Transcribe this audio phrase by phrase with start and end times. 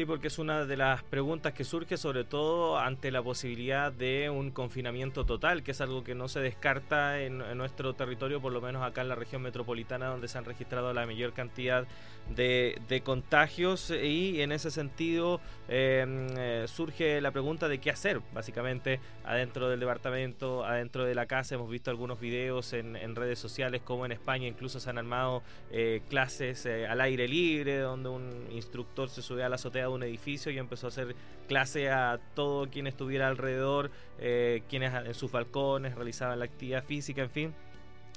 [0.00, 4.30] Sí, porque es una de las preguntas que surge sobre todo ante la posibilidad de
[4.30, 8.62] un confinamiento total, que es algo que no se descarta en, nuestro territorio, por lo
[8.62, 11.86] menos acá en la región metropolitana, donde se han registrado la mayor cantidad
[12.34, 19.00] de, contagios y en ese sentido em, eh, surge la pregunta de qué hacer, básicamente,
[19.24, 21.56] adentro del departamento, adentro de la casa.
[21.56, 25.42] Hemos visto algunos videos en, redes sociales, como en España incluso se han armado
[25.72, 30.02] eh, clases eh, al aire libre, donde un instructor se sube a la azotea un
[30.02, 31.14] edificio y empezó a hacer
[31.48, 37.22] clase a todo quien estuviera alrededor, eh, quienes en sus balcones realizaban la actividad física,
[37.22, 37.54] en fin.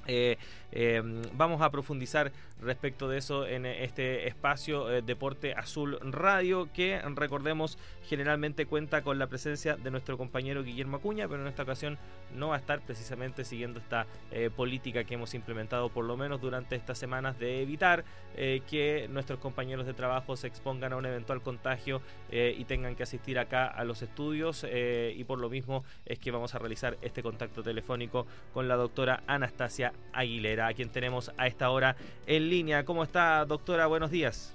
[0.07, 0.37] Eh,
[0.71, 7.01] em, vamos a profundizar respecto de eso en este espacio eh, Deporte Azul Radio, que
[7.15, 7.77] recordemos
[8.07, 11.97] generalmente cuenta con la presencia de nuestro compañero Guillermo Acuña, pero en esta ocasión
[12.35, 16.41] no va a estar precisamente siguiendo esta eh, política que hemos implementado por lo menos
[16.41, 21.43] durante estas semanas de evitar que nuestros compañeros de trabajo se expongan a un eventual
[21.43, 26.31] contagio y tengan que asistir acá a los estudios y por lo mismo es que
[26.31, 31.47] vamos a realizar este contacto telefónico con la doctora Anastasia Aguilera, a quien tenemos a
[31.47, 31.95] esta hora
[32.27, 32.85] en línea.
[32.85, 33.87] ¿Cómo está, doctora?
[33.87, 34.53] Buenos días.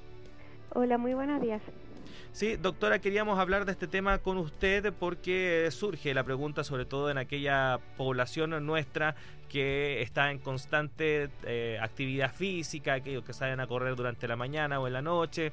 [0.74, 1.62] Hola, muy buenos días.
[2.32, 7.10] Sí, doctora, queríamos hablar de este tema con usted porque surge la pregunta, sobre todo
[7.10, 9.16] en aquella población nuestra
[9.48, 14.78] que está en constante eh, actividad física, aquellos que salen a correr durante la mañana
[14.78, 15.52] o en la noche,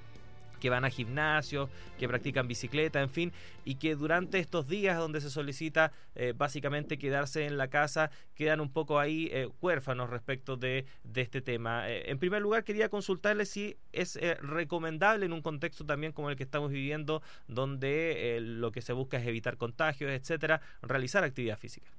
[0.65, 3.31] que van a gimnasios, que practican bicicleta, en fin,
[3.65, 8.59] y que durante estos días donde se solicita eh, básicamente quedarse en la casa, quedan
[8.61, 11.87] un poco ahí eh, huérfanos respecto de, este tema.
[11.87, 16.35] Eh, en primer lugar, quería consultarle si es recomendable en un contexto también como el
[16.35, 21.91] que estamos viviendo, donde lo que se busca es evitar contagios, etcétera, realizar actividad física.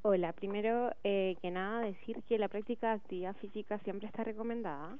[0.00, 4.96] Hola, primero que nada decir que la práctica de actividad física siempre está recomendada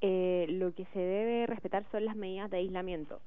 [0.00, 3.20] eh, lo que se debe respetar son las medidas de aislamiento.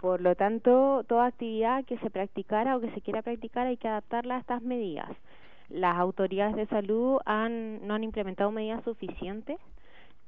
[0.00, 3.88] Por lo tanto, toda actividad que se practicara o que se quiera practicar hay que
[3.88, 5.10] adaptarla a estas medidas.
[5.68, 9.58] Las autoridades de salud han, no han implementado medidas suficientes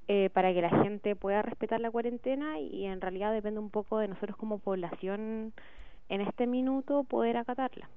[0.08, 3.98] eh, para que la gente pueda respetar la cuarentena y en realidad depende un poco
[3.98, 5.52] de nosotros como población
[6.08, 7.88] en este minuto poder acatarla.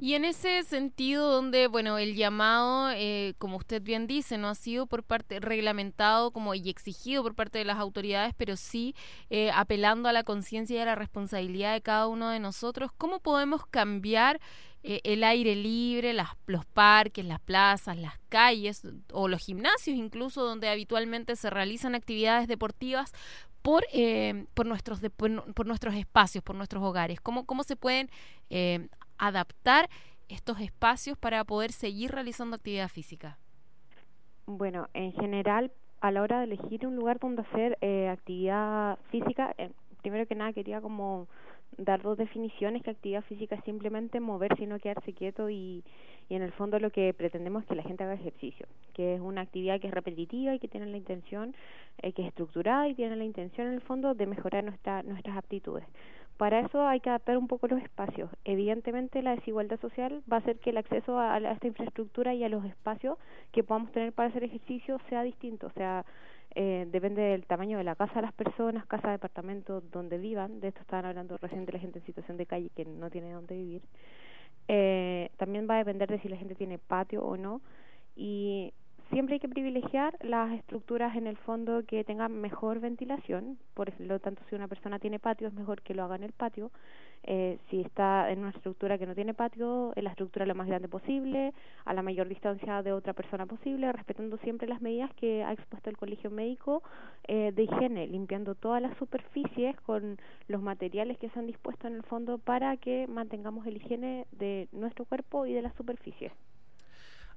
[0.00, 4.54] Y en ese sentido, donde, bueno, el llamado, eh, como usted bien dice, no ha
[4.54, 8.94] sido por parte reglamentado como y exigido por parte de las autoridades, pero sí
[9.30, 13.20] eh, apelando a la conciencia y a la responsabilidad de cada uno de nosotros, ¿cómo
[13.20, 14.40] podemos cambiar
[14.82, 18.82] eh, el aire libre, las, los parques, las plazas, las calles
[19.12, 23.12] o los gimnasios incluso, donde habitualmente se realizan actividades deportivas?
[23.62, 23.86] Por,
[24.52, 28.10] por, nuestros por, nuestros espacios, por nuestros hogares, cómo, cómo se pueden
[29.18, 29.88] adaptar
[30.28, 33.38] estos espacios para poder seguir realizando actividad física?
[34.46, 39.54] Bueno, en general, a la hora de elegir un lugar donde hacer eh, actividad física,
[39.58, 39.70] eh,
[40.02, 41.28] primero que nada quería como
[41.78, 45.82] dar dos definiciones, que actividad física es simplemente moverse y no quedarse quieto y,
[46.28, 49.20] y en el fondo lo que pretendemos es que la gente haga ejercicio, que es
[49.20, 51.54] una actividad que es repetitiva y que tiene la intención,
[52.02, 55.36] eh, que es estructurada y tiene la intención en el fondo de mejorar nuestra, nuestras
[55.36, 55.84] aptitudes.
[56.36, 58.28] Para eso hay que adaptar un poco los espacios.
[58.44, 62.48] Evidentemente la desigualdad social va a hacer que el acceso a, esta infraestructura y a
[62.48, 63.18] los espacios
[63.52, 65.68] que podamos tener para hacer ejercicio sea distinto.
[65.68, 66.04] O sea,
[66.56, 70.60] eh, depende del tamaño de la casa de las personas, casa, departamento, donde vivan.
[70.60, 73.32] De esto estaban hablando recién de la gente en situación de calle que no tiene
[73.32, 73.82] dónde vivir.
[74.66, 77.60] Eh, también va a depender de si la gente tiene patio o no.
[78.16, 78.72] Y
[79.14, 84.18] siempre hay que privilegiar las estructuras en el fondo que tengan mejor ventilación, por lo
[84.18, 86.72] tanto si una persona tiene patio es mejor que lo haga en el patio,
[87.22, 90.66] eh, si está en una estructura que no tiene patio, en la estructura lo más
[90.66, 91.54] grande posible,
[91.84, 95.90] a la mayor distancia de otra persona posible, respetando siempre las medidas que ha expuesto
[95.90, 96.82] el Colegio Médico
[97.28, 101.94] eh, de higiene, limpiando todas las superficies con los materiales que se han dispuesto en
[101.94, 106.32] el fondo para que mantengamos el higiene de nuestro cuerpo y de las superficies.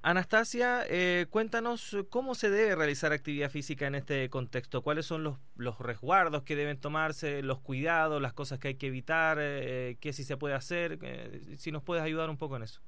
[0.02, 5.38] Anastasia, eh, cuéntanos cómo se debe realizar actividad física en este contexto, cuáles son los,
[5.56, 10.13] los resguardos que deben tomarse, los cuidados, las cosas que hay que evitar, eh, qué
[10.13, 12.81] si se puede hacer, eh, si nos puedes ayudar un poco en eso.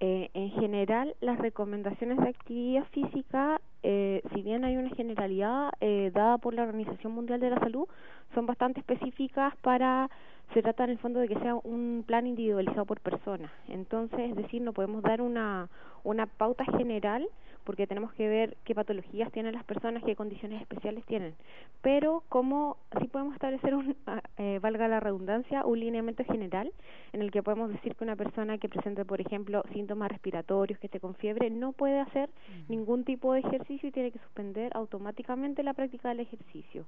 [0.00, 5.70] en general, las recomendaciones de actividad física, si bien hay una generalidad
[6.12, 7.86] dada por la Organización Mundial de la Salud,
[8.34, 10.10] son bastante específicas para
[10.52, 13.50] se trata en el fondo de que sea un plan individualizado por persona.
[13.68, 15.68] Entonces, es decir, no podemos dar una,
[16.04, 17.28] una pauta general
[17.64, 21.34] porque tenemos que ver qué patologías tienen las personas, qué condiciones especiales tienen.
[21.80, 26.72] Pero como si podemos establecer un, ah, eh, valga la redundancia, un lineamiento general
[27.12, 30.86] en el que podemos decir que una persona que presente, por ejemplo, síntomas respiratorios, que
[30.86, 32.30] esté con fiebre, no puede hacer
[32.68, 36.86] ningún tipo de ejercicio y tiene que suspender automáticamente la práctica del ejercicio.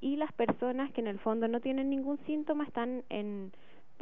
[0.00, 3.52] Y las personas que en el fondo no tienen ningún síntoma están en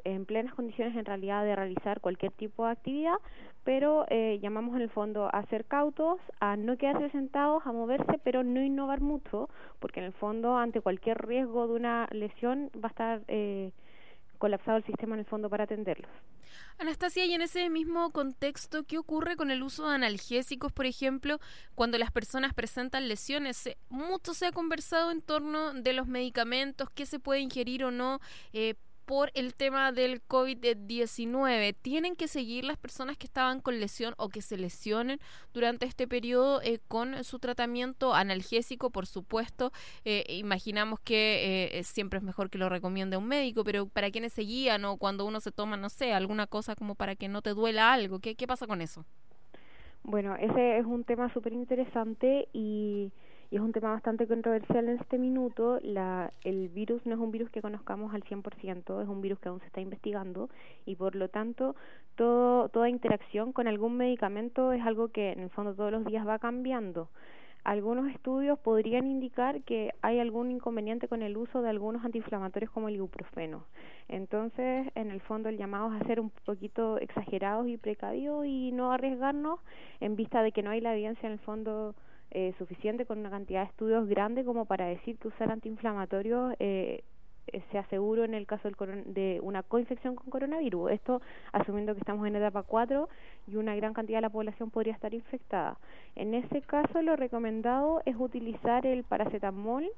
[0.04, 3.16] en plenas condiciones en realidad de realizar cualquier tipo de actividad,
[3.64, 8.18] pero eh, llamamos en el fondo a ser cautos, a no quedarse sentados, a moverse,
[8.24, 9.48] pero no innovar mucho,
[9.78, 13.72] porque en el fondo ante cualquier riesgo de una lesión va a estar eh,
[14.38, 16.10] colapsado el sistema en el fondo para atenderlos.
[16.78, 21.38] Anastasia, y en ese mismo contexto, ¿qué ocurre con el uso de analgésicos, por ejemplo,
[21.74, 23.68] cuando las personas presentan lesiones?
[23.90, 28.20] Mucho se ha conversado en torno de los medicamentos, qué se puede ingerir o no.
[28.52, 28.74] Eh,
[29.10, 31.74] por el tema del COVID-19.
[31.82, 35.18] ¿Tienen que seguir las personas que estaban con lesión o que se lesionen
[35.52, 38.90] durante este periodo eh, con su tratamiento analgésico?
[38.90, 39.72] Por supuesto,
[40.04, 44.32] eh, imaginamos que eh, siempre es mejor que lo recomiende un médico, pero ¿para quienes
[44.32, 47.50] seguían o cuando uno se toma, no sé, alguna cosa como para que no te
[47.50, 48.20] duela algo?
[48.20, 49.04] ¿Qué, qué pasa con eso?
[50.04, 53.10] Bueno, ese es un tema súper interesante y
[53.50, 55.80] y es un tema bastante controversial en este minuto.
[55.82, 59.48] La, el virus no es un virus que conozcamos al 100%, es un virus que
[59.48, 60.48] aún se está investigando
[60.86, 61.74] y por lo tanto
[62.14, 66.26] todo, toda interacción con algún medicamento es algo que en el fondo todos los días
[66.26, 67.08] va cambiando.
[67.64, 72.88] Algunos estudios podrían indicar que hay algún inconveniente con el uso de algunos antiinflamatorios como
[72.88, 73.66] el ibuprofeno.
[74.08, 78.72] Entonces, en el fondo, el llamado es a ser un poquito exagerados y precavidos y
[78.72, 79.60] no arriesgarnos
[80.00, 81.94] en vista de que no hay la evidencia en el fondo
[82.30, 87.02] eh, suficiente con una cantidad de estudios grande como para decir que usar antiinflamatorios eh,
[87.52, 90.92] eh, sea seguro en el caso del de una coinfección con coronavirus.
[90.92, 91.20] Esto
[91.52, 93.08] asumiendo que estamos en etapa 4
[93.48, 95.78] y una gran cantidad de la población podría estar infectada.
[96.16, 99.88] En ese caso, lo recomendado es utilizar el paracetamol.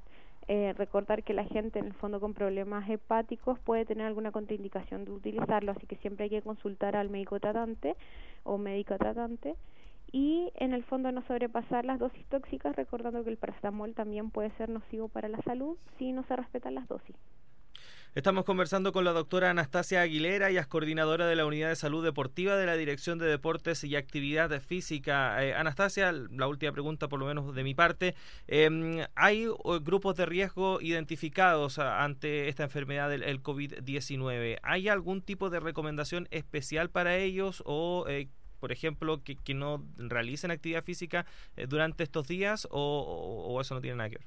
[0.49, 5.05] Eh, recordar que la gente en el fondo con problemas hepáticos puede tener alguna contraindicación
[5.05, 7.95] de utilizarlo, así que siempre hay que consultar al médico tratante
[8.43, 9.55] o médica tratante
[10.13, 14.51] y en el fondo no sobrepasar las dosis tóxicas, recordando que el paracetamol también puede
[14.53, 17.17] ser nocivo para la salud si no se respetan las dosis.
[18.15, 22.05] Estamos conversando con la doctora Anastasia Aguilera, y es coordinadora de la Unidad de Salud
[22.05, 25.43] Deportiva de la Dirección de Deportes y Actividad Física.
[25.43, 28.15] Eh, Anastasia, la última pregunta, por lo menos de mi parte.
[28.49, 29.47] Em, ¿Hay
[29.81, 34.59] grupos de riesgo identificados ante esta enfermedad del COVID-19?
[34.63, 38.29] ¿Hay algún tipo de recomendación especial para ellos o eh,
[38.63, 41.27] por ejemplo, que, que no realicen actividad física
[41.57, 44.27] eh, durante estos días o, eso no tiene nada que ver?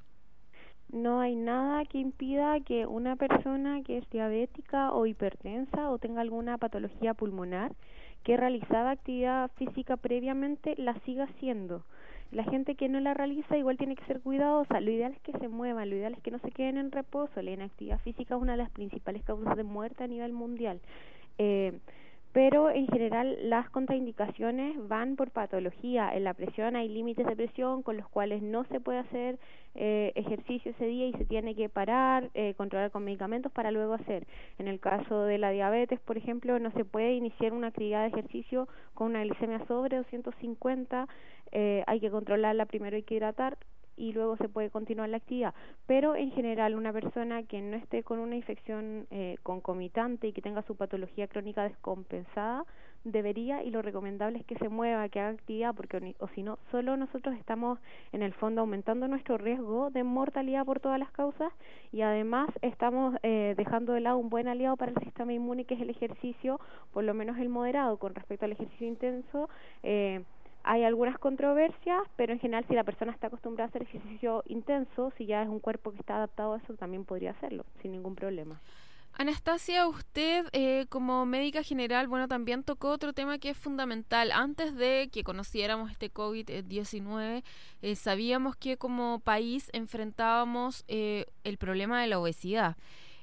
[0.92, 6.20] No hay nada que impida que una persona que es diabética o hipertensa o tenga
[6.20, 7.74] alguna patología pulmonar
[8.24, 11.86] que realizaba actividad física previamente la siga haciendo.
[12.30, 14.80] La gente que no la realiza igual tiene que ser cuidadosa.
[14.80, 17.40] Lo ideal es que se muevan, lo ideal es que no se queden en reposo.
[17.40, 20.82] La inactividad física es una de las principales causas de muerte a nivel mundial.
[21.38, 21.72] Eh,
[22.36, 26.14] pero en general las contraindicaciones van por patología.
[26.14, 29.38] En la presión hay límites de presión con los cuales no se puede hacer
[29.74, 33.94] eh, ejercicio ese día y se tiene que parar, eh, controlar con medicamentos para luego
[33.94, 34.26] hacer.
[34.58, 38.08] En el caso de la diabetes, por ejemplo, no se puede iniciar una actividad de
[38.08, 41.08] ejercicio con una glicemia sobre 250,
[41.52, 43.56] eh, hay que controlarla primero, hay que hidratar
[43.96, 45.54] y luego se puede continuar la actividad.
[45.86, 50.42] Pero en general una persona que no esté con una infección eh, concomitante y que
[50.42, 52.64] tenga su patología crónica descompensada,
[53.04, 56.58] debería y lo recomendable es que se mueva, que haga actividad, porque o si no,
[56.70, 57.78] solo nosotros estamos
[58.12, 61.52] en el fondo aumentando nuestro riesgo de mortalidad por todas las causas
[61.92, 65.74] y además estamos eh, dejando de lado un buen aliado para el sistema inmune que
[65.74, 66.60] es el ejercicio,
[66.92, 69.48] por lo menos el moderado, con respecto al ejercicio intenso.
[69.82, 70.24] Eh,
[70.66, 75.12] hay algunas controversias, pero en general si la persona está acostumbrada a hacer ejercicio intenso,
[75.16, 78.16] si ya es un cuerpo que está adaptado a eso, también podría hacerlo sin ningún
[78.16, 78.60] problema.
[79.12, 84.30] Anastasia, usted eh, como médica general, bueno, también tocó otro tema que es fundamental.
[84.30, 87.42] Antes de que conociéramos este COVID-19,
[87.80, 92.76] eh, sabíamos que como país enfrentábamos eh, el problema de la obesidad.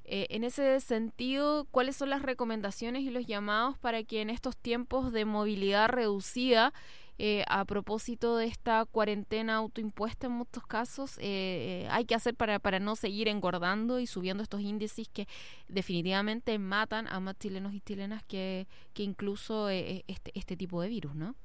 [0.05, 5.13] en ese sentido, ¿cuáles son las recomendaciones y los llamados para que en estos tiempos
[5.13, 6.73] de movilidad reducida
[7.19, 12.35] eh, a propósito de esta cuarentena autoimpuesta en muchos casos, eh, eh, hay que hacer
[12.35, 15.27] para, para no seguir engordando y subiendo estos índices que
[15.67, 21.15] definitivamente matan a más chilenos y chilenas que, que incluso este, este tipo de virus,
[21.15, 21.35] ¿no?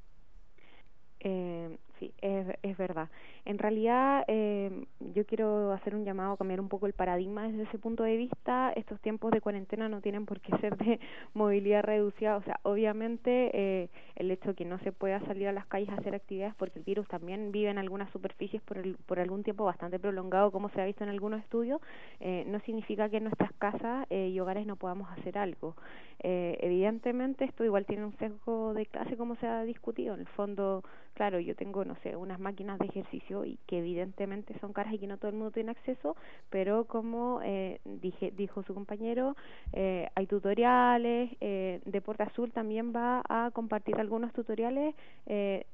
[1.99, 3.09] Sí, es, es verdad.
[3.45, 4.87] En realidad, eh,
[5.19, 8.17] yo quiero hacer un llamado a cambiar un poco el paradigma desde ese punto de
[8.17, 8.73] vista.
[8.77, 11.01] Estos tiempos de cuarentena no tienen por qué ser de
[11.35, 12.37] movilidad reducida.
[12.37, 15.89] O sea, obviamente eh, el hecho de que no se pueda salir a las calles
[15.89, 19.43] a hacer actividades porque el virus también vive en algunas superficies por, el, por algún
[19.43, 21.81] tiempo bastante prolongado, como se ha visto en algunos estudios,
[22.21, 25.75] eh, no significa que en nuestras casas eh, y hogares no podamos hacer algo.
[26.21, 30.15] Eh, evidentemente esto igual tiene un sesgo de clase como se ha discutido.
[30.15, 30.83] En el fondo,
[31.15, 34.99] claro, yo tengo, no sé, unas máquinas de ejercicio y que evidentemente son caras y
[34.99, 36.17] que no todo el mundo tiene acceso,
[36.51, 39.37] pero como eh, dije, dijo su compañero,
[39.73, 44.95] eh, hay tutoriales, eh, Deporte Azul también va a compartir algunos tutoriales
[45.27, 45.65] eh,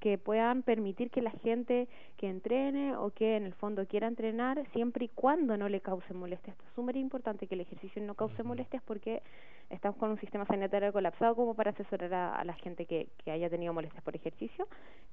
[0.00, 4.64] que puedan permitir que la gente que entrene o que en el fondo quiera entrenar
[4.72, 6.56] siempre y cuando no le cause molestias.
[6.56, 9.22] Esto es súper importante que el ejercicio no cause molestias porque
[9.68, 13.30] estamos con un sistema sanitario colapsado como para asesorar a, a la gente que, que
[13.30, 14.66] haya tenido molestias por ejercicio.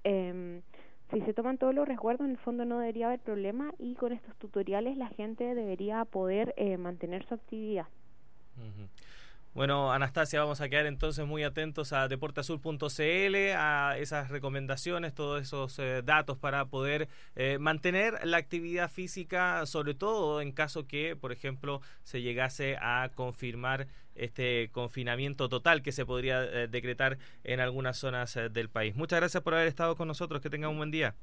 [0.05, 0.61] Eh,
[1.11, 4.11] si se toman todos los resguardos, en el fondo no debería haber problema y con
[4.11, 7.87] estos tutoriales la gente debería poder eh, mantener su actividad.
[9.57, 15.79] Bueno, Anastasia, vamos a quedar entonces muy atentos a deporteazul.cl, a esas recomendaciones, todos esos
[15.79, 21.31] eh, datos para poder eh, mantener la actividad física, sobre todo en caso que, por
[21.31, 23.87] ejemplo, se llegase a confirmar
[24.17, 28.95] este confinamiento total que se podría eh, decretar en algunas zonas eh, del país.
[28.95, 31.15] Muchas gracias por haber estado con nosotros, que tengan un buen día.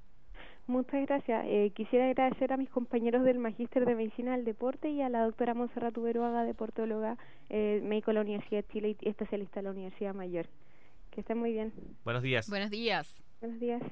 [0.66, 1.44] Muchas gracias.
[1.46, 5.24] Eh, quisiera agradecer a mis compañeros del Magíster de Medicina del Deporte y a la
[5.24, 7.18] doctora Monserrat Uberuaga, deportóloga,
[7.50, 10.46] eh, médico de la Universidad de Chile y especialista de la Universidad Mayor.
[11.10, 11.72] Que estén muy bien.
[12.04, 12.48] Buenos días.
[12.48, 13.22] Buenos días.
[13.40, 13.82] Buenos días.